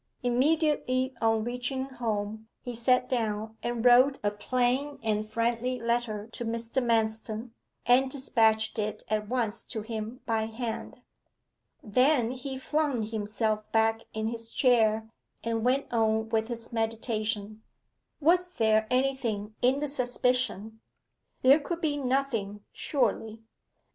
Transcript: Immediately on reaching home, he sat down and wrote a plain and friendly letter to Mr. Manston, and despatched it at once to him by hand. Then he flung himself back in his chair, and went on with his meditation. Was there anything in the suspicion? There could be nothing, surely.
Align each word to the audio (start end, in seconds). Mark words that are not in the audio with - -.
Immediately 0.23 1.13
on 1.21 1.43
reaching 1.43 1.85
home, 1.85 2.47
he 2.63 2.73
sat 2.73 3.07
down 3.07 3.55
and 3.61 3.85
wrote 3.85 4.17
a 4.23 4.31
plain 4.31 4.97
and 5.03 5.29
friendly 5.29 5.79
letter 5.79 6.25
to 6.31 6.43
Mr. 6.43 6.83
Manston, 6.83 7.51
and 7.85 8.09
despatched 8.09 8.79
it 8.79 9.03
at 9.09 9.29
once 9.29 9.63
to 9.65 9.83
him 9.83 10.21
by 10.25 10.47
hand. 10.47 11.01
Then 11.83 12.31
he 12.31 12.57
flung 12.57 13.03
himself 13.03 13.71
back 13.71 14.01
in 14.11 14.29
his 14.29 14.49
chair, 14.49 15.07
and 15.43 15.63
went 15.63 15.93
on 15.93 16.29
with 16.29 16.47
his 16.47 16.73
meditation. 16.73 17.61
Was 18.19 18.47
there 18.47 18.87
anything 18.89 19.53
in 19.61 19.81
the 19.81 19.87
suspicion? 19.87 20.81
There 21.43 21.59
could 21.59 21.79
be 21.79 21.97
nothing, 21.97 22.63
surely. 22.73 23.43